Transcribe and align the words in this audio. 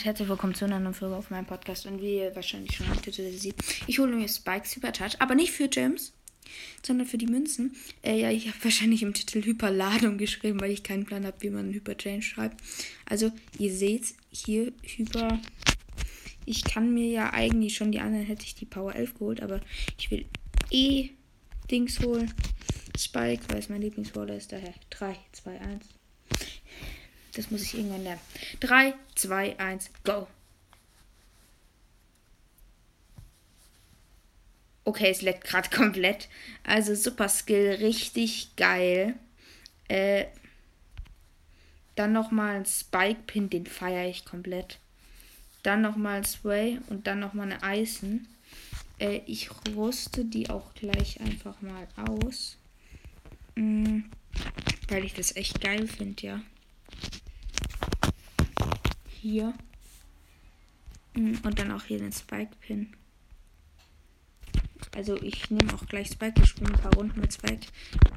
und 0.00 0.06
herzlich 0.06 0.30
willkommen 0.30 0.54
zu 0.54 0.64
einer 0.64 0.80
neuen 0.80 0.94
Folge 0.94 1.14
auf 1.14 1.28
meinem 1.28 1.44
Podcast. 1.44 1.84
Und 1.84 2.00
wie 2.00 2.16
ihr 2.20 2.34
wahrscheinlich 2.34 2.74
schon 2.74 2.90
am 2.90 3.02
Titel 3.02 3.30
seht, 3.32 3.54
ich 3.86 3.98
hole 3.98 4.16
mir 4.16 4.26
Spikes 4.28 4.74
Hypercharge, 4.74 5.16
aber 5.18 5.34
nicht 5.34 5.52
für 5.52 5.68
Gems, 5.68 6.14
sondern 6.82 7.06
für 7.06 7.18
die 7.18 7.26
Münzen. 7.26 7.76
Äh, 8.02 8.18
ja, 8.18 8.30
ich 8.30 8.48
habe 8.48 8.56
wahrscheinlich 8.64 9.02
im 9.02 9.12
Titel 9.12 9.44
Hyperladung 9.44 10.16
geschrieben, 10.16 10.58
weil 10.58 10.70
ich 10.70 10.84
keinen 10.84 11.04
Plan 11.04 11.26
habe, 11.26 11.36
wie 11.40 11.50
man 11.50 11.70
Hyperchange 11.74 12.22
schreibt. 12.22 12.62
Also, 13.04 13.30
ihr 13.58 13.74
seht 13.74 14.14
hier 14.30 14.72
Hyper. 14.82 15.38
Ich 16.46 16.64
kann 16.64 16.94
mir 16.94 17.08
ja 17.08 17.34
eigentlich 17.34 17.74
schon 17.74 17.92
die 17.92 18.00
anderen, 18.00 18.24
hätte 18.24 18.46
ich 18.46 18.54
die 18.54 18.64
Power 18.64 18.94
11 18.94 19.12
geholt, 19.18 19.42
aber 19.42 19.60
ich 19.98 20.10
will 20.10 20.24
eh 20.70 21.10
Dings 21.70 22.00
holen. 22.00 22.32
Spike, 22.96 23.42
weil 23.48 23.58
es 23.58 23.68
mein 23.68 23.82
Lieblingswaller 23.82 24.34
ist, 24.34 24.50
daher 24.50 24.72
3, 24.88 25.14
2, 25.32 25.60
1. 25.60 25.99
Das 27.34 27.50
muss 27.50 27.62
ich 27.62 27.74
irgendwann 27.74 28.02
lernen. 28.02 28.20
3, 28.60 28.94
2, 29.14 29.58
1, 29.58 29.90
go. 30.04 30.26
Okay, 34.84 35.10
es 35.10 35.22
leckt 35.22 35.44
gerade 35.44 35.70
komplett. 35.76 36.28
Also 36.64 36.94
Super 36.94 37.28
Skill, 37.28 37.76
richtig 37.80 38.56
geil. 38.56 39.14
Äh, 39.88 40.26
dann 41.94 42.12
nochmal 42.12 42.56
ein 42.56 42.66
Spike 42.66 43.22
Pin, 43.26 43.50
den 43.50 43.66
feiere 43.66 44.08
ich 44.08 44.24
komplett. 44.24 44.78
Dann 45.62 45.82
nochmal 45.82 46.18
ein 46.18 46.24
Sway 46.24 46.80
und 46.88 47.06
dann 47.06 47.20
nochmal 47.20 47.52
eine 47.52 47.62
Eisen. 47.62 48.26
Äh, 48.98 49.20
ich 49.26 49.50
rüste 49.76 50.24
die 50.24 50.48
auch 50.48 50.74
gleich 50.74 51.20
einfach 51.20 51.60
mal 51.60 51.86
aus. 51.96 52.56
Mhm, 53.54 54.10
weil 54.88 55.04
ich 55.04 55.14
das 55.14 55.36
echt 55.36 55.60
geil 55.60 55.86
finde, 55.86 56.26
ja 56.26 56.42
hier. 59.20 59.52
Mm, 61.14 61.34
und 61.42 61.58
dann 61.58 61.72
auch 61.72 61.84
hier 61.84 61.98
den 61.98 62.12
Spike-Pin. 62.12 62.94
Also 64.96 65.16
ich 65.22 65.50
nehme 65.50 65.72
auch 65.74 65.86
gleich 65.86 66.08
Spike. 66.08 66.40
Wir 66.40 66.46
spielen 66.46 66.74
ein 66.74 66.80
paar 66.80 66.94
Runden 66.94 67.20
mit 67.20 67.32
Spike 67.32 67.66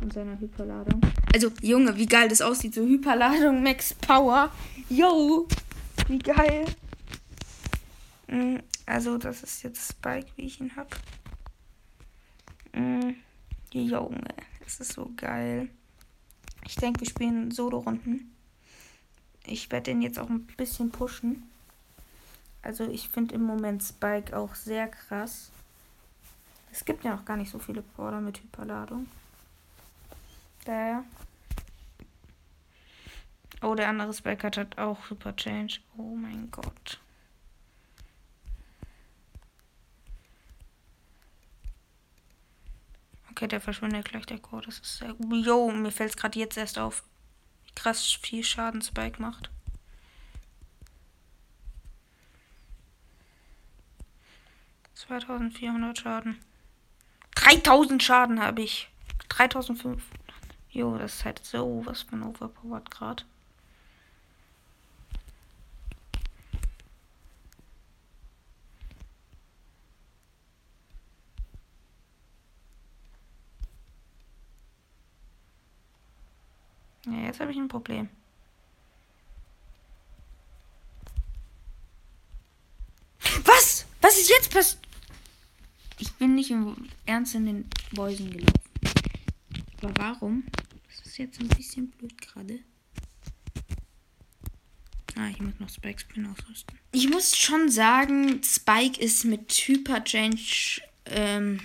und 0.01 0.13
seiner 0.13 0.39
Hyperladung. 0.39 1.01
Also, 1.33 1.51
Junge, 1.61 1.95
wie 1.97 2.05
geil 2.05 2.29
das 2.29 2.41
aussieht. 2.41 2.73
So 2.73 2.81
Hyperladung, 2.81 3.61
Max 3.61 3.93
Power. 3.93 4.51
Yo! 4.89 5.47
Wie 6.07 6.19
geil. 6.19 6.65
Mm, 8.27 8.57
also, 8.85 9.17
das 9.17 9.43
ist 9.43 9.63
jetzt 9.63 9.91
Spike, 9.91 10.27
wie 10.35 10.43
ich 10.43 10.59
ihn 10.59 10.75
habe. 10.75 10.89
Mm, 12.73 13.15
Junge, 13.71 14.23
das 14.63 14.79
ist 14.79 14.93
so 14.93 15.11
geil. 15.15 15.69
Ich 16.65 16.75
denke, 16.75 17.01
wir 17.01 17.09
spielen 17.09 17.51
Solo-Runden 17.51 18.32
ich 19.45 19.71
werde 19.71 19.91
den 19.91 20.01
jetzt 20.01 20.19
auch 20.19 20.29
ein 20.29 20.45
bisschen 20.45 20.91
pushen. 20.91 21.43
Also 22.61 22.89
ich 22.89 23.09
finde 23.09 23.35
im 23.35 23.43
Moment 23.43 23.83
Spike 23.83 24.37
auch 24.37 24.55
sehr 24.55 24.87
krass. 24.87 25.51
Es 26.71 26.85
gibt 26.85 27.03
ja 27.03 27.15
auch 27.15 27.25
gar 27.25 27.37
nicht 27.37 27.51
so 27.51 27.59
viele 27.59 27.81
Border 27.81 28.21
mit 28.21 28.39
Hyperladung. 28.39 29.07
Daher. 30.65 31.03
Oh, 33.61 33.75
der 33.75 33.89
andere 33.89 34.13
Spike 34.13 34.47
hat 34.47 34.77
auch 34.77 35.05
Super 35.05 35.35
Change. 35.35 35.79
Oh 35.97 36.15
mein 36.15 36.49
Gott. 36.51 36.99
Okay, 43.31 43.47
der 43.47 43.61
verschwindet 43.61 44.05
gleich 44.05 44.25
der 44.25 44.39
Code. 44.39 44.67
Das 44.67 44.79
ist 44.79 44.97
sehr 44.99 45.13
gut. 45.13 45.45
Jo, 45.45 45.71
mir 45.71 45.91
fällt 45.91 46.11
es 46.11 46.17
gerade 46.17 46.39
jetzt 46.39 46.57
erst 46.57 46.77
auf 46.77 47.03
krass 47.75 48.17
viel 48.21 48.43
Schaden 48.43 48.81
Spike 48.81 49.21
macht. 49.21 49.49
Zweitausendvierhundert 54.95 55.99
Schaden. 55.99 56.39
3000 57.35 58.01
Schaden 58.01 58.41
habe 58.41 58.61
ich. 58.61 58.89
3500. 59.29 60.01
Jo, 60.69 60.97
das 60.97 61.15
ist 61.15 61.25
halt 61.25 61.43
so 61.45 61.81
was 61.85 62.03
von 62.03 62.23
overpowered 62.23 62.89
gerade. 62.89 63.23
Habe 77.43 77.51
ich 77.51 77.57
ein 77.57 77.67
Problem. 77.67 78.09
Was? 83.43 83.85
Was 84.01 84.17
ist 84.17 84.29
jetzt 84.29 84.51
passiert? 84.51 84.81
Ich 85.99 86.11
bin 86.13 86.35
nicht 86.35 86.51
im 86.51 86.89
Ernst 87.05 87.35
in 87.35 87.45
den 87.45 87.69
Mäusen 87.91 88.31
gelaufen. 88.31 88.53
Aber 89.81 89.93
warum? 89.97 90.43
Das 90.87 91.05
ist 91.05 91.17
jetzt 91.17 91.39
ein 91.39 91.49
bisschen 91.49 91.89
blöd 91.91 92.19
gerade. 92.21 92.59
Ah, 95.15 95.27
ich 95.29 95.39
muss 95.39 95.53
noch 95.59 95.69
Spike 95.69 95.99
Spin 95.99 96.25
ausrüsten. 96.25 96.79
Ich 96.91 97.09
muss 97.09 97.37
schon 97.37 97.69
sagen, 97.69 98.41
Spike 98.43 98.99
ist 98.99 99.25
mit 99.25 99.51
Hyper 99.51 100.03
Change 100.03 100.81
ähm, 101.05 101.59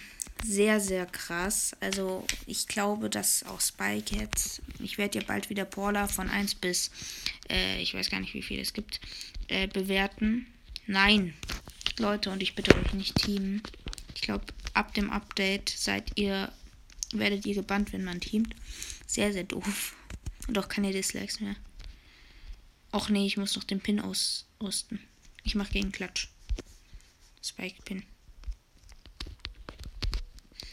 sehr, 0.45 0.81
sehr 0.81 1.07
krass. 1.07 1.77
Also 1.81 2.25
ich 2.47 2.67
glaube, 2.67 3.11
dass 3.11 3.45
auch 3.45 3.61
Spike 3.61 4.17
jetzt, 4.17 4.63
ich 4.81 4.99
werde 4.99 5.19
ja 5.19 5.25
bald 5.27 5.51
wieder 5.51 5.65
Paula 5.65 6.09
von 6.09 6.29
1 6.29 6.57
bis, 6.57 6.91
äh, 7.51 7.81
ich 7.81 7.95
weiß 7.95 8.11
gar 8.11 8.21
nicht, 8.21 8.35
wie 8.35 8.43
viel 8.43 8.61
es 8.61 8.73
gibt, 8.73 9.01
äh, 9.49 9.67
bewerten. 9.67 10.47
Nein, 10.87 11.35
Leute, 11.99 12.31
und 12.31 12.43
ich 12.43 12.55
bitte 12.55 12.75
euch 12.77 12.93
nicht 12.95 13.17
teamen. 13.17 13.63
Ich 14.15 14.23
glaube, 14.23 14.45
ab 14.75 14.95
dem 14.95 15.11
Update 15.11 15.69
seid 15.69 16.13
ihr, 16.17 16.53
werdet 17.13 17.47
ihr 17.47 17.55
gebannt, 17.55 17.93
wenn 17.93 18.05
man 18.05 18.21
teamt. 18.21 18.55
Sehr, 19.07 19.33
sehr 19.33 19.45
doof. 19.45 19.97
Und 20.47 20.59
auch 20.59 20.69
keine 20.69 20.93
Dislikes 20.93 21.41
mehr. 21.41 21.57
Och 22.93 23.11
nee, 23.11 23.27
ich 23.27 23.37
muss 23.37 23.57
noch 23.57 23.65
den 23.65 23.81
Pin 23.81 24.01
ausrüsten. 24.01 25.01
Ich 25.45 25.55
mache 25.55 25.73
gegen 25.73 25.93
Klatsch. 25.93 26.29
Spike 27.43 27.83
Pin. 27.85 28.03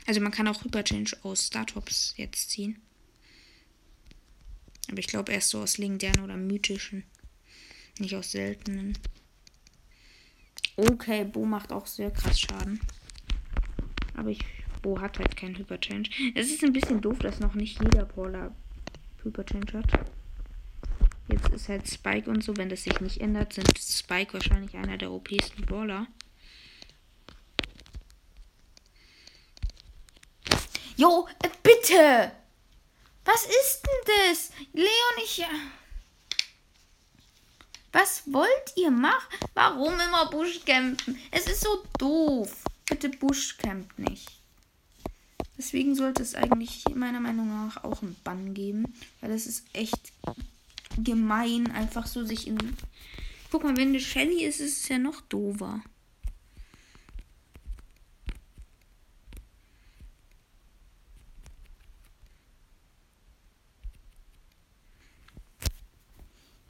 Also 0.05 0.21
man 0.21 0.31
kann 0.31 0.47
auch 0.47 0.63
Hyperchange 0.63 1.11
aus 1.23 1.47
Startops 1.47 2.13
jetzt 2.17 2.51
ziehen. 2.51 2.81
Aber 4.89 4.99
ich 4.99 5.07
glaube 5.07 5.31
erst 5.31 5.49
so 5.49 5.61
aus 5.61 5.77
legendären 5.77 6.23
oder 6.23 6.38
mythischen. 6.38 7.03
Nicht 7.99 8.16
aus 8.16 8.31
seltenen. 8.31 8.97
Okay, 10.75 11.23
Bo 11.23 11.45
macht 11.45 11.71
auch 11.71 11.88
sehr 11.88 12.11
krass 12.11 12.39
Schaden. 12.39 12.79
Aber 14.16 14.29
ich, 14.29 14.39
Bo 14.81 14.99
hat 14.99 15.17
halt 15.19 15.35
keinen 15.35 15.57
Hyperchange. 15.57 16.09
Es 16.35 16.51
ist 16.51 16.63
ein 16.63 16.73
bisschen 16.73 17.01
doof, 17.01 17.19
dass 17.19 17.39
noch 17.39 17.55
nicht 17.55 17.81
jeder 17.81 18.05
Brawler 18.05 18.55
Hyperchange 19.23 19.73
hat. 19.73 20.05
Jetzt 21.27 21.49
ist 21.49 21.69
halt 21.69 21.87
Spike 21.87 22.29
und 22.29 22.43
so, 22.43 22.55
wenn 22.57 22.69
das 22.69 22.83
sich 22.83 22.99
nicht 22.99 23.19
ändert, 23.19 23.53
sind 23.53 23.79
Spike 23.79 24.33
wahrscheinlich 24.33 24.75
einer 24.75 24.97
der 24.97 25.11
OP-sten 25.11 25.66
Brawler. 25.66 26.07
Jo, 30.97 31.28
äh, 31.44 31.50
bitte! 31.61 32.31
Was 33.25 33.45
ist 33.45 33.81
denn 33.83 34.29
das? 34.29 34.51
Leon, 34.72 35.23
ich. 35.23 35.44
Was 37.91 38.23
wollt 38.31 38.73
ihr 38.75 38.91
machen? 38.91 39.38
Warum 39.53 39.94
immer 39.94 40.29
Buschcampen? 40.29 41.17
Es 41.31 41.47
ist 41.47 41.61
so 41.61 41.84
doof. 41.97 42.63
Bitte 42.85 43.09
Buschcamp 43.09 43.97
nicht. 43.97 44.29
Deswegen 45.58 45.96
sollte 45.96 46.22
es 46.22 46.35
eigentlich 46.35 46.84
meiner 46.93 47.20
Meinung 47.20 47.47
nach 47.49 47.84
auch 47.84 48.02
einen 48.02 48.16
Bann 48.23 48.53
geben. 48.53 48.93
Weil 49.22 49.31
es 49.31 49.47
ist 49.47 49.66
echt 49.73 50.14
gemein, 50.97 51.72
einfach 51.72 52.08
so 52.08 52.25
sich 52.25 52.47
in. 52.47 52.58
Guck 53.52 53.64
mal, 53.64 53.75
wenn 53.75 53.90
eine 53.90 53.99
Shelly 53.99 54.43
ist, 54.43 54.59
ist 54.59 54.84
es 54.84 54.90
ja 54.90 54.97
noch 54.97 55.22
doofer. 55.22 55.81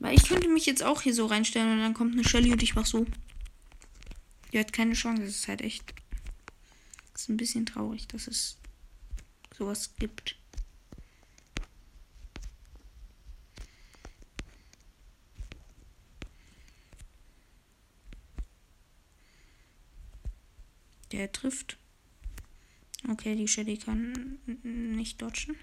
Weil 0.06 0.14
ich 0.14 0.30
könnte 0.30 0.50
mich 0.66 0.80
jetzt 0.80 0.84
auch 0.84 1.02
hier 1.02 1.14
so 1.14 1.28
reinstellen 1.28 1.74
und 1.74 1.80
dann 1.80 1.94
kommt 1.94 2.14
eine 2.14 2.24
Shelly 2.24 2.52
und 2.52 2.64
ich 2.64 2.74
mach 2.74 2.88
so. 2.88 3.06
Die 4.52 4.58
hat 4.58 4.74
keine 4.74 4.94
Chance. 4.94 5.22
Das 5.22 5.32
ist 5.32 5.48
halt 5.48 5.62
echt. 5.62 5.94
Das 7.14 7.24
ist 7.24 7.30
ein 7.30 7.38
bisschen 7.38 7.68
traurig, 7.68 8.08
dass 8.08 8.28
es 8.28 8.58
sowas 9.56 9.92
gibt. 10.00 10.36
Der 21.12 21.32
trifft. 21.32 21.78
Okay, 23.08 23.36
die 23.36 23.48
Shelly 23.48 23.78
kann 23.78 24.40
nicht 24.64 25.22
dodgen 25.22 25.56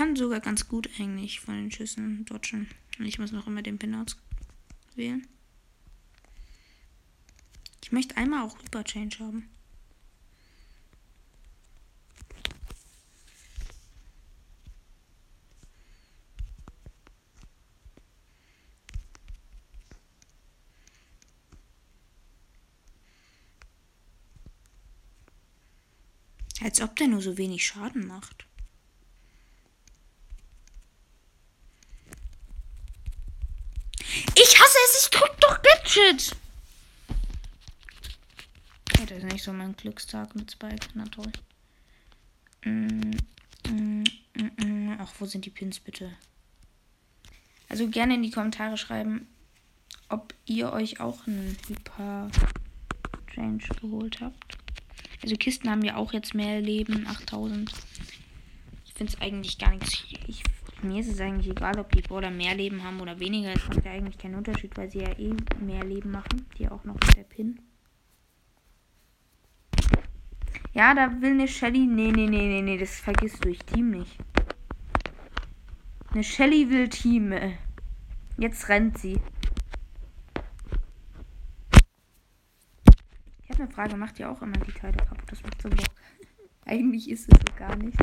kann 0.00 0.16
sogar 0.16 0.40
ganz 0.40 0.66
gut 0.66 0.88
eigentlich 0.98 1.40
von 1.40 1.52
den 1.56 1.70
Schüssen 1.70 2.24
dodgen. 2.24 2.70
Und 2.98 3.04
ich 3.04 3.18
muss 3.18 3.32
noch 3.32 3.46
immer 3.46 3.60
den 3.60 3.78
Pin 3.78 3.94
wählen. 4.94 5.26
Ich 7.82 7.92
möchte 7.92 8.16
einmal 8.16 8.46
auch 8.46 8.58
Hyper 8.62 8.82
Change 8.82 9.18
haben. 9.18 9.50
Als 26.62 26.80
ob 26.80 26.96
der 26.96 27.08
nur 27.08 27.20
so 27.20 27.36
wenig 27.36 27.66
Schaden 27.66 28.06
macht. 28.06 28.46
Ich 34.34 34.60
hasse 34.60 34.69
es, 34.86 35.02
ich 35.02 35.10
drück 35.10 35.36
doch 35.40 35.60
Gadget. 35.62 36.36
Heute 38.98 39.14
ist 39.14 39.24
nicht 39.24 39.44
so 39.44 39.52
mein 39.52 39.76
Glückstag 39.76 40.34
mit 40.34 40.50
Spike. 40.50 40.88
Na 40.94 41.04
toll. 41.06 41.32
Mm, 42.64 43.16
mm, 43.68 44.04
mm, 44.34 44.96
Ach, 44.98 45.12
wo 45.18 45.26
sind 45.26 45.44
die 45.46 45.50
Pins 45.50 45.80
bitte? 45.80 46.12
Also 47.68 47.88
gerne 47.88 48.14
in 48.14 48.22
die 48.22 48.30
Kommentare 48.30 48.76
schreiben, 48.76 49.26
ob 50.08 50.34
ihr 50.44 50.72
euch 50.72 51.00
auch 51.00 51.26
einen 51.26 51.56
Hyper 51.68 52.30
Change 53.32 53.68
geholt 53.80 54.20
habt. 54.20 54.58
Also 55.22 55.36
Kisten 55.36 55.70
haben 55.70 55.82
ja 55.82 55.96
auch 55.96 56.12
jetzt 56.12 56.34
mehr 56.34 56.60
Leben, 56.60 57.06
8000. 57.06 57.72
Ich 58.86 58.94
finde 58.94 59.12
es 59.12 59.20
eigentlich 59.20 59.58
gar 59.58 59.70
nichts. 59.70 60.02
Ich, 60.26 60.42
mir 60.82 61.00
ist 61.00 61.08
es 61.08 61.20
eigentlich 61.20 61.48
egal, 61.48 61.78
ob 61.78 61.90
die 61.92 62.02
Brawler 62.02 62.30
mehr 62.30 62.54
Leben 62.54 62.82
haben 62.82 63.00
oder 63.00 63.18
weniger. 63.20 63.52
Es 63.52 63.66
macht 63.68 63.84
ja 63.84 63.92
eigentlich 63.92 64.18
keinen 64.18 64.34
Unterschied, 64.34 64.76
weil 64.76 64.90
sie 64.90 65.00
ja 65.00 65.18
eh 65.18 65.34
mehr 65.60 65.84
Leben 65.84 66.10
machen. 66.10 66.46
Die 66.58 66.68
auch 66.68 66.84
noch 66.84 66.94
mit 66.94 67.16
der 67.16 67.24
Pin. 67.24 67.60
Ja, 70.72 70.94
da 70.94 71.20
will 71.20 71.32
eine 71.32 71.48
Shelly. 71.48 71.86
Nee, 71.86 72.12
nee, 72.12 72.26
nee, 72.26 72.46
nee, 72.46 72.62
nee, 72.62 72.78
das 72.78 73.00
vergisst 73.00 73.44
du. 73.44 73.48
Ich 73.48 73.58
team 73.60 73.90
nicht. 73.90 74.16
Eine 76.12 76.24
Shelly 76.24 76.70
will 76.70 76.88
Team. 76.88 77.34
Jetzt 78.36 78.68
rennt 78.68 78.98
sie. 78.98 79.20
eine 83.60 83.70
Frage. 83.70 83.96
Macht 83.96 84.18
ihr 84.18 84.30
auch 84.30 84.42
immer 84.42 84.56
die 84.58 84.72
Teile 84.72 84.96
kaputt? 84.96 85.30
Das 85.30 85.42
macht 85.42 85.60
so 85.62 85.68
Bock. 85.68 85.86
Eigentlich 86.64 87.10
ist 87.10 87.32
es 87.32 87.38
so 87.38 87.54
gar 87.56 87.76
nicht. 87.76 87.98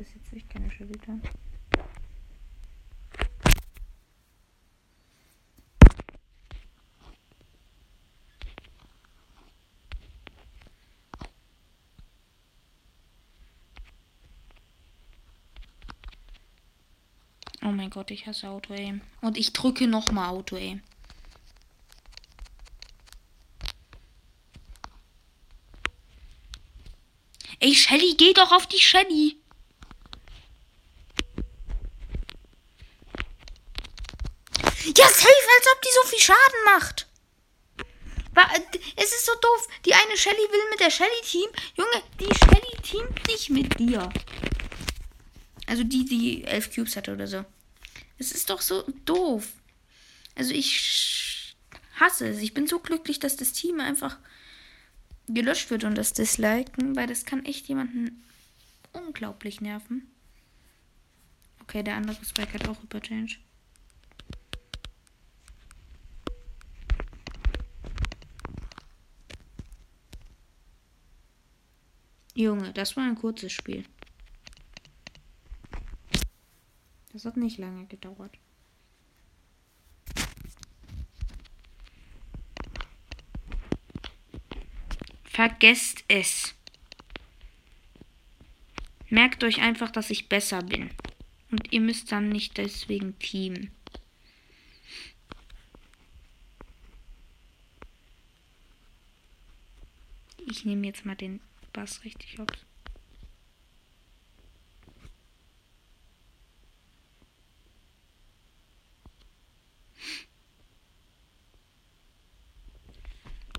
Ich 0.00 0.14
jetzt 0.30 0.36
echt 0.36 0.50
keine 0.50 0.70
Schwierigkeit. 0.70 1.20
Oh 17.60 17.72
mein 17.72 17.90
Gott, 17.90 18.10
ich 18.10 18.26
hasse 18.26 18.48
Auto-Aim. 18.48 19.02
Und 19.20 19.36
ich 19.36 19.52
drücke 19.52 19.86
nochmal 19.86 20.30
Auto-Aim. 20.30 20.80
Ey, 27.60 27.74
Shelly, 27.74 28.14
geh 28.16 28.32
doch 28.32 28.52
auf 28.52 28.68
die 28.68 28.78
Shelly. 28.78 29.36
Ja, 34.98 35.06
safe, 35.06 35.48
als 35.58 35.66
ob 35.72 35.82
die 35.82 35.88
so 35.94 36.08
viel 36.08 36.18
Schaden 36.18 36.64
macht. 36.64 37.06
Es 38.96 39.12
ist 39.12 39.26
so 39.26 39.32
doof. 39.40 39.68
Die 39.84 39.94
eine 39.94 40.16
Shelly 40.16 40.36
will 40.36 40.70
mit 40.70 40.80
der 40.80 40.90
Shelly 40.90 41.22
Team. 41.22 41.48
Junge, 41.76 42.02
die 42.18 42.24
Shelly 42.24 42.82
teamt 42.82 43.28
nicht 43.28 43.50
mit 43.50 43.78
dir. 43.78 44.08
Also 45.66 45.84
die, 45.84 46.04
die 46.04 46.44
elf 46.44 46.74
Cubes 46.74 46.96
hatte 46.96 47.12
oder 47.12 47.28
so. 47.28 47.44
Es 48.18 48.32
ist 48.32 48.50
doch 48.50 48.60
so 48.60 48.82
doof. 49.04 49.46
Also 50.34 50.52
ich 50.52 51.54
hasse 52.00 52.28
es. 52.28 52.38
Ich 52.38 52.52
bin 52.52 52.66
so 52.66 52.80
glücklich, 52.80 53.20
dass 53.20 53.36
das 53.36 53.52
Team 53.52 53.78
einfach 53.78 54.18
gelöscht 55.28 55.70
wird 55.70 55.84
und 55.84 55.94
das 55.94 56.12
Disliken, 56.12 56.96
weil 56.96 57.06
das 57.06 57.24
kann 57.24 57.44
echt 57.44 57.68
jemanden 57.68 58.24
unglaublich 58.92 59.60
nerven. 59.60 60.10
Okay, 61.62 61.84
der 61.84 61.96
andere 61.96 62.16
Spike 62.24 62.54
hat 62.54 62.68
auch 62.68 62.82
Hyperchange. 62.82 63.36
Junge, 72.38 72.72
das 72.72 72.96
war 72.96 73.02
ein 73.04 73.16
kurzes 73.16 73.50
Spiel. 73.50 73.84
Das 77.12 77.24
hat 77.24 77.36
nicht 77.36 77.58
lange 77.58 77.86
gedauert. 77.86 78.38
Vergesst 85.24 86.04
es. 86.06 86.54
Merkt 89.08 89.42
euch 89.42 89.60
einfach, 89.60 89.90
dass 89.90 90.10
ich 90.10 90.28
besser 90.28 90.62
bin. 90.62 90.90
Und 91.50 91.72
ihr 91.72 91.80
müsst 91.80 92.12
dann 92.12 92.28
nicht 92.28 92.56
deswegen 92.56 93.18
teamen. 93.18 93.72
Ich 100.48 100.64
nehme 100.64 100.86
jetzt 100.86 101.04
mal 101.04 101.16
den 101.16 101.40
Bass 101.78 102.02
richtig 102.02 102.40
auf. 102.40 102.48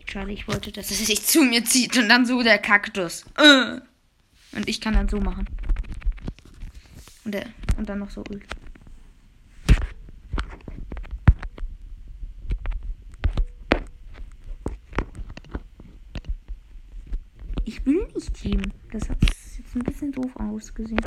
Schade, 0.05 0.33
ich 0.33 0.49
wollte, 0.49 0.73
dass 0.73 0.91
es 0.91 1.07
sich 1.07 1.23
zu 1.25 1.43
mir 1.43 1.63
zieht 1.63 1.95
und 1.97 2.09
dann 2.09 2.25
so 2.25 2.43
der 2.43 2.57
Kaktus. 2.57 3.23
Äh. 3.37 3.79
Und 4.51 4.67
ich 4.67 4.81
kann 4.81 4.95
dann 4.95 5.07
so 5.07 5.21
machen. 5.21 5.47
Und, 7.23 7.31
der, 7.33 7.45
und 7.77 7.87
dann 7.87 7.99
noch 7.99 8.09
so 8.09 8.25
Öl. 8.29 8.41
Will 17.89 18.07
nicht 18.13 18.33
teamen. 18.33 18.73
Das 18.91 19.09
hat 19.09 19.17
jetzt 19.21 19.75
ein 19.75 19.83
bisschen 19.83 20.11
doof 20.11 20.35
ausgesehen. 20.35 21.01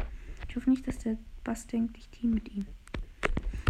Ich 0.48 0.56
hoffe 0.56 0.70
nicht, 0.70 0.86
dass 0.86 0.98
der 0.98 1.16
Bass 1.44 1.66
denkt, 1.66 1.96
ich 1.96 2.08
team 2.08 2.32
mit 2.32 2.48
ihm. 2.52 2.66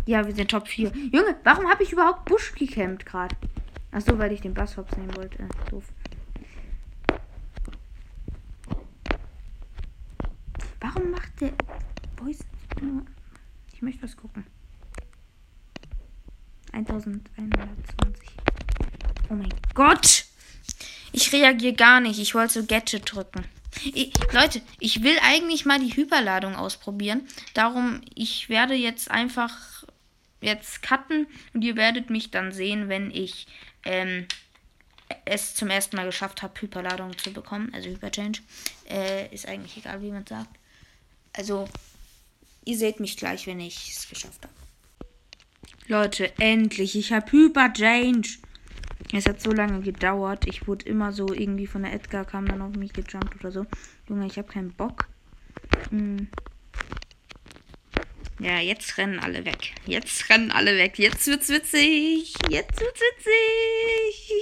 Ja, 0.06 0.26
wir 0.26 0.34
sind 0.34 0.50
Top 0.50 0.66
4. 0.66 0.90
Junge, 1.12 1.36
warum 1.44 1.68
habe 1.68 1.82
ich 1.82 1.92
überhaupt 1.92 2.24
Busch 2.24 2.54
gecampt 2.54 3.06
gerade? 3.06 3.36
Ach 3.92 4.00
so, 4.00 4.18
weil 4.18 4.32
ich 4.32 4.40
den 4.40 4.54
Bass 4.54 4.76
hops 4.76 4.96
nehmen 4.96 5.14
wollte. 5.16 5.42
Äh, 5.42 5.70
doof. 5.70 5.84
Warum 10.80 11.10
macht 11.10 11.40
der 11.40 11.52
Boys 12.16 12.40
Ich 13.72 13.82
möchte 13.82 14.02
was 14.02 14.16
gucken. 14.16 14.44
1120. 16.72 18.28
Oh 19.30 19.34
mein 19.34 19.48
Gott! 19.74 20.31
Ich 21.12 21.32
reagiere 21.32 21.74
gar 21.74 22.00
nicht. 22.00 22.18
Ich 22.18 22.34
wollte 22.34 22.54
so 22.54 22.64
Gadget 22.64 23.12
drücken. 23.12 23.44
Ich, 23.84 24.12
Leute, 24.32 24.60
ich 24.80 25.02
will 25.02 25.16
eigentlich 25.22 25.64
mal 25.64 25.78
die 25.78 25.94
Hyperladung 25.94 26.56
ausprobieren. 26.56 27.26
Darum, 27.54 28.00
ich 28.14 28.48
werde 28.48 28.74
jetzt 28.74 29.10
einfach 29.10 29.84
jetzt 30.40 30.82
cutten 30.82 31.26
und 31.54 31.62
ihr 31.62 31.76
werdet 31.76 32.10
mich 32.10 32.30
dann 32.30 32.52
sehen, 32.52 32.88
wenn 32.88 33.10
ich 33.10 33.46
ähm, 33.84 34.26
es 35.24 35.54
zum 35.54 35.70
ersten 35.70 35.96
Mal 35.96 36.06
geschafft 36.06 36.42
habe, 36.42 36.60
Hyperladung 36.60 37.16
zu 37.16 37.32
bekommen, 37.32 37.72
also 37.74 37.88
Hyperchange. 37.88 38.38
Äh, 38.88 39.32
ist 39.32 39.46
eigentlich 39.46 39.76
egal, 39.76 40.02
wie 40.02 40.10
man 40.10 40.26
sagt. 40.26 40.58
Also, 41.32 41.68
ihr 42.64 42.76
seht 42.76 43.00
mich 43.00 43.16
gleich, 43.16 43.46
wenn 43.46 43.60
ich 43.60 43.90
es 43.90 44.08
geschafft 44.08 44.42
habe. 44.42 44.54
Leute, 45.86 46.32
endlich, 46.38 46.96
ich 46.96 47.12
habe 47.12 47.30
Hyperchange. 47.30 48.22
Es 49.12 49.26
hat 49.26 49.42
so 49.42 49.52
lange 49.52 49.80
gedauert. 49.80 50.46
Ich 50.46 50.66
wurde 50.66 50.86
immer 50.86 51.12
so 51.12 51.32
irgendwie 51.32 51.66
von 51.66 51.82
der 51.82 51.92
Edgar 51.92 52.24
kam 52.24 52.46
dann 52.46 52.62
auf 52.62 52.74
mich 52.74 52.92
gejumpt 52.92 53.36
oder 53.40 53.52
so. 53.52 53.66
Junge, 54.08 54.26
ich 54.26 54.38
habe 54.38 54.48
keinen 54.48 54.72
Bock. 54.72 55.08
Hm. 55.90 56.28
Ja, 58.38 58.58
jetzt 58.58 58.98
rennen 58.98 59.20
alle 59.20 59.44
weg. 59.44 59.74
Jetzt 59.86 60.28
rennen 60.30 60.50
alle 60.50 60.76
weg. 60.76 60.98
Jetzt 60.98 61.26
wird's 61.26 61.48
witzig. 61.48 62.34
Jetzt 62.48 62.80
wird's 62.80 63.00
witzig. 63.00 64.32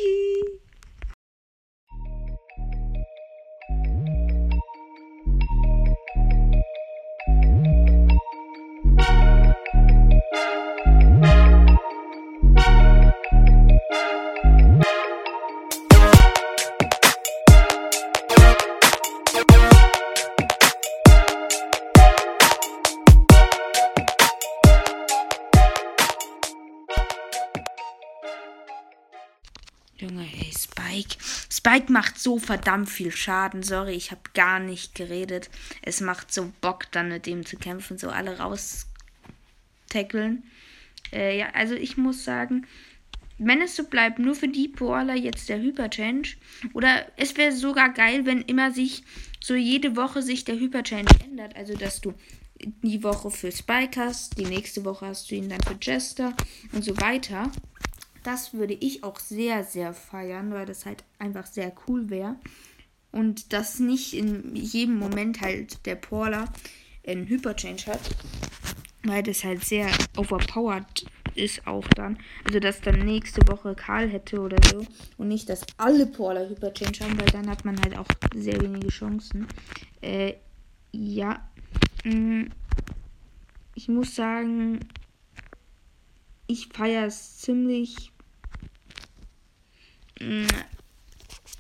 Junge, 30.00 30.26
ey, 30.26 30.52
Spike. 30.52 31.16
Spike 31.50 31.92
macht 31.92 32.18
so 32.18 32.38
verdammt 32.38 32.88
viel 32.88 33.12
Schaden. 33.12 33.62
Sorry, 33.62 33.92
ich 33.92 34.10
habe 34.10 34.22
gar 34.34 34.58
nicht 34.58 34.94
geredet. 34.94 35.50
Es 35.82 36.00
macht 36.00 36.32
so 36.32 36.52
Bock, 36.60 36.90
dann 36.92 37.08
mit 37.08 37.26
dem 37.26 37.44
zu 37.44 37.56
kämpfen, 37.56 37.98
so 37.98 38.08
alle 38.08 38.38
raus 38.38 38.86
tackeln. 39.88 40.44
Äh, 41.12 41.38
ja, 41.38 41.50
also 41.52 41.74
ich 41.74 41.96
muss 41.96 42.24
sagen, 42.24 42.66
wenn 43.38 43.62
es 43.62 43.76
so 43.76 43.84
bleibt, 43.84 44.18
nur 44.18 44.34
für 44.34 44.48
die 44.48 44.68
Brawler 44.68 45.14
jetzt 45.14 45.48
der 45.48 45.60
Hyperchange. 45.60 46.28
Oder 46.72 47.06
es 47.16 47.36
wäre 47.36 47.52
sogar 47.52 47.92
geil, 47.92 48.26
wenn 48.26 48.42
immer 48.42 48.70
sich 48.70 49.02
so 49.40 49.54
jede 49.54 49.96
Woche 49.96 50.22
sich 50.22 50.44
der 50.44 50.58
Hyperchange 50.58 51.08
ändert. 51.24 51.56
Also 51.56 51.74
dass 51.74 52.00
du 52.00 52.14
die 52.82 53.02
Woche 53.02 53.30
für 53.30 53.50
Spike 53.50 53.98
hast, 53.98 54.38
die 54.38 54.44
nächste 54.44 54.84
Woche 54.84 55.06
hast 55.06 55.30
du 55.30 55.34
ihn 55.34 55.48
dann 55.48 55.62
für 55.62 55.78
Jester 55.80 56.34
und 56.72 56.84
so 56.84 56.98
weiter. 57.00 57.50
Das 58.22 58.52
würde 58.54 58.74
ich 58.74 59.02
auch 59.02 59.18
sehr, 59.18 59.64
sehr 59.64 59.94
feiern, 59.94 60.52
weil 60.52 60.66
das 60.66 60.86
halt 60.86 61.04
einfach 61.18 61.46
sehr 61.46 61.72
cool 61.86 62.10
wäre. 62.10 62.36
Und 63.12 63.52
dass 63.52 63.78
nicht 63.78 64.14
in 64.14 64.54
jedem 64.54 64.98
Moment 64.98 65.40
halt 65.40 65.84
der 65.86 65.96
Brawler 65.96 66.52
einen 67.06 67.26
Hyperchange 67.26 67.86
hat. 67.86 68.00
Weil 69.02 69.22
das 69.22 69.44
halt 69.44 69.64
sehr 69.64 69.88
overpowered 70.16 71.06
ist 71.34 71.66
auch 71.66 71.86
dann. 71.88 72.18
Also 72.44 72.60
dass 72.60 72.80
dann 72.80 73.00
nächste 73.00 73.46
Woche 73.48 73.74
Karl 73.74 74.08
hätte 74.08 74.40
oder 74.40 74.58
so. 74.68 74.84
Und 75.16 75.28
nicht, 75.28 75.48
dass 75.48 75.64
alle 75.76 76.06
Brawler 76.06 76.48
Hyperchange 76.48 77.00
haben, 77.00 77.18
weil 77.18 77.30
dann 77.32 77.48
hat 77.48 77.64
man 77.64 77.80
halt 77.80 77.96
auch 77.96 78.08
sehr 78.34 78.60
wenige 78.60 78.88
Chancen. 78.88 79.46
Äh, 80.00 80.34
ja. 80.92 81.48
Mm, 82.04 82.44
ich 83.74 83.88
muss 83.88 84.14
sagen, 84.14 84.80
ich 86.50 86.68
feiere 86.68 87.06
es 87.06 87.38
ziemlich. 87.38 88.12
Mm, 90.20 90.46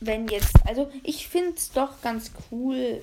wenn 0.00 0.28
jetzt, 0.28 0.54
also 0.66 0.90
ich 1.04 1.28
finde 1.28 1.52
es 1.56 1.70
doch 1.70 2.00
ganz 2.02 2.32
cool. 2.50 3.00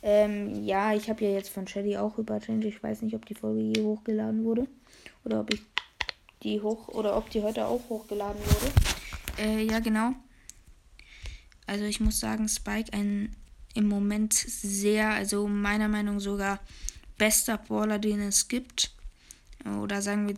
Ähm, 0.00 0.64
ja, 0.64 0.94
ich 0.94 1.10
habe 1.10 1.24
ja 1.24 1.30
jetzt 1.30 1.50
von 1.50 1.66
Shelly 1.66 1.96
auch 1.96 2.18
überchanged. 2.18 2.64
Ich 2.64 2.82
weiß 2.82 3.02
nicht, 3.02 3.14
ob 3.14 3.26
die 3.26 3.34
Folge 3.34 3.60
je 3.60 3.82
hochgeladen 3.82 4.44
wurde. 4.44 4.66
Oder 5.24 5.40
ob 5.40 5.52
ich 5.52 5.60
die 6.42 6.60
hoch 6.60 6.88
oder 6.88 7.16
ob 7.16 7.28
die 7.30 7.42
heute 7.42 7.66
auch 7.66 7.88
hochgeladen 7.88 8.40
wurde. 8.40 8.72
Äh, 9.38 9.64
ja, 9.64 9.80
genau. 9.80 10.12
Also 11.66 11.84
ich 11.84 12.00
muss 12.00 12.20
sagen, 12.20 12.48
Spike 12.48 12.92
ein 12.92 13.36
im 13.74 13.86
Moment 13.86 14.32
sehr, 14.32 15.10
also 15.10 15.46
meiner 15.46 15.88
Meinung 15.88 16.20
sogar 16.20 16.60
bester 17.18 17.58
Brawler, 17.58 17.98
den 17.98 18.20
es 18.20 18.48
gibt. 18.48 18.92
Oder 19.76 20.02
sagen 20.02 20.28
wir 20.28 20.36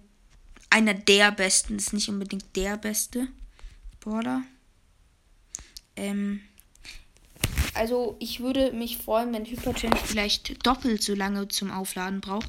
einer 0.70 0.94
der 0.94 1.32
besten, 1.32 1.76
ist 1.76 1.92
nicht 1.92 2.08
unbedingt 2.08 2.56
der 2.56 2.76
beste 2.76 3.28
Brawler. 4.00 4.42
Ähm, 5.96 6.40
also 7.74 8.16
ich 8.20 8.40
würde 8.40 8.72
mich 8.72 8.98
freuen, 8.98 9.32
wenn 9.32 9.44
Hyperchange 9.44 9.96
vielleicht 9.96 10.66
doppelt 10.66 11.02
so 11.02 11.14
lange 11.14 11.48
zum 11.48 11.70
Aufladen 11.70 12.20
braucht. 12.20 12.48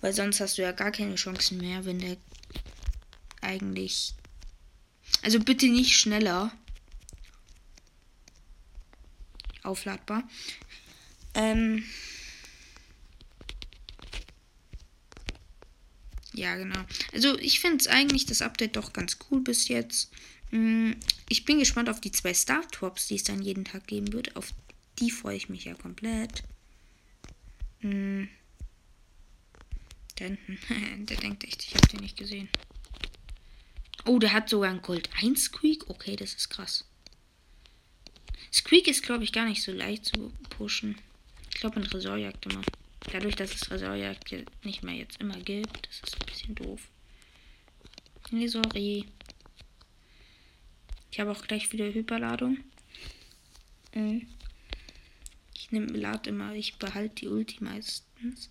Weil 0.00 0.12
sonst 0.12 0.40
hast 0.40 0.58
du 0.58 0.62
ja 0.62 0.72
gar 0.72 0.90
keine 0.90 1.14
Chancen 1.14 1.58
mehr, 1.58 1.84
wenn 1.84 2.00
der 2.00 2.16
eigentlich. 3.40 4.14
Also 5.22 5.38
bitte 5.38 5.66
nicht 5.66 5.96
schneller. 5.96 6.52
Aufladbar. 9.62 10.24
Ähm. 11.34 11.84
Ja, 16.42 16.56
genau. 16.56 16.84
Also 17.12 17.38
ich 17.38 17.60
finde 17.60 17.76
es 17.76 17.86
eigentlich 17.86 18.26
das 18.26 18.42
Update 18.42 18.74
doch 18.74 18.92
ganz 18.92 19.16
cool 19.30 19.42
bis 19.42 19.68
jetzt. 19.68 20.10
Mm, 20.50 20.94
ich 21.28 21.44
bin 21.44 21.60
gespannt 21.60 21.88
auf 21.88 22.00
die 22.00 22.10
zwei 22.10 22.34
Star 22.34 22.62
Drops, 22.72 23.06
die 23.06 23.14
es 23.14 23.22
dann 23.22 23.42
jeden 23.42 23.64
Tag 23.64 23.86
geben 23.86 24.12
wird. 24.12 24.34
Auf 24.34 24.52
die 24.98 25.12
freue 25.12 25.36
ich 25.36 25.48
mich 25.48 25.66
ja 25.66 25.74
komplett. 25.74 26.42
Hm. 27.78 28.28
Da 30.16 30.24
hinten. 30.24 30.58
der 31.06 31.16
denkt 31.18 31.44
echt, 31.44 31.62
ich 31.62 31.76
habe 31.76 31.86
den 31.86 32.00
nicht 32.00 32.16
gesehen. 32.16 32.48
Oh, 34.04 34.18
der 34.18 34.32
hat 34.32 34.48
sogar 34.48 34.70
ein 34.70 34.82
Gold 34.82 35.10
1 35.22 35.44
Squeak. 35.44 35.88
Okay, 35.88 36.16
das 36.16 36.34
ist 36.34 36.48
krass. 36.48 36.84
Squeak 38.52 38.88
ist, 38.88 39.04
glaube 39.04 39.22
ich, 39.22 39.32
gar 39.32 39.46
nicht 39.46 39.62
so 39.62 39.70
leicht 39.70 40.06
zu 40.06 40.32
pushen. 40.50 40.98
Ich 41.50 41.60
glaube, 41.60 41.78
in 41.78 41.86
Tresorjagd 41.86 42.46
immer. 42.46 42.62
Dadurch, 43.12 43.36
dass 43.36 43.54
es 43.54 43.60
Tresorjagd 43.60 44.34
nicht 44.64 44.82
mehr 44.82 44.94
jetzt 44.94 45.20
immer 45.20 45.38
gibt, 45.38 45.86
das 45.86 46.00
ist 46.00 46.18
ein 46.18 46.24
bisschen 46.24 46.54
doof. 46.54 46.88
Nee, 48.30 48.46
sorry. 48.46 49.04
Ich 51.10 51.20
habe 51.20 51.30
auch 51.30 51.42
gleich 51.42 51.70
wieder 51.72 51.92
Hyperladung. 51.92 52.56
Mhm. 53.94 54.26
Ich 55.54 55.70
nehme 55.70 55.88
Lad 55.88 56.26
immer, 56.26 56.54
ich 56.54 56.78
behalte 56.78 57.16
die 57.16 57.28
Ulti 57.28 57.62
meistens. 57.62 58.48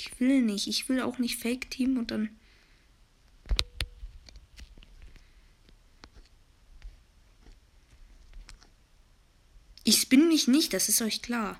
Ich 0.00 0.18
will 0.18 0.42
nicht. 0.42 0.66
Ich 0.66 0.88
will 0.88 1.00
auch 1.02 1.18
nicht 1.18 1.36
Fake 1.36 1.70
Team 1.70 1.98
und 1.98 2.10
dann. 2.10 2.36
Ich 9.88 10.10
bin 10.10 10.28
mich 10.28 10.48
nicht, 10.48 10.74
das 10.74 10.90
ist 10.90 11.00
euch 11.00 11.22
klar. 11.22 11.58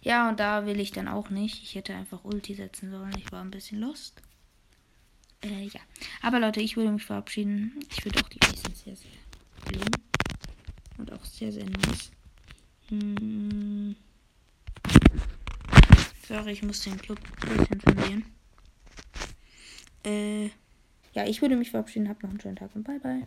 Ja, 0.00 0.30
und 0.30 0.40
da 0.40 0.64
will 0.64 0.80
ich 0.80 0.90
dann 0.90 1.06
auch 1.06 1.28
nicht. 1.28 1.62
Ich 1.62 1.74
hätte 1.74 1.94
einfach 1.94 2.24
Ulti 2.24 2.54
setzen 2.54 2.90
sollen. 2.90 3.14
Ich 3.18 3.30
war 3.30 3.42
ein 3.42 3.50
bisschen 3.50 3.78
lost. 3.78 4.22
Äh, 5.44 5.64
ja. 5.64 5.80
Aber 6.22 6.40
Leute, 6.40 6.62
ich 6.62 6.78
würde 6.78 6.92
mich 6.92 7.04
verabschieden. 7.04 7.78
Ich 7.90 8.06
würde 8.06 8.20
auch 8.24 8.28
die 8.30 8.40
Eisen 8.40 8.74
sehr, 8.74 8.96
sehr 8.96 9.10
gelungen. 9.66 10.02
Und 10.96 11.12
auch 11.12 11.24
sehr, 11.26 11.52
sehr 11.52 11.66
nice. 11.66 12.10
Hm. 12.88 13.96
Sorry, 16.26 16.52
ich 16.52 16.62
muss 16.62 16.80
den 16.80 16.96
Club 16.96 17.20
ein 17.42 17.58
bisschen 17.58 17.80
verlieren. 17.82 18.24
Äh, 20.04 20.50
ja, 21.12 21.26
ich 21.26 21.42
würde 21.42 21.56
mich 21.56 21.70
verabschieden. 21.70 22.08
Habt 22.08 22.22
noch 22.22 22.30
einen 22.30 22.40
schönen 22.40 22.56
Tag 22.56 22.74
und 22.74 22.84
bye 22.84 22.98
bye. 23.00 23.26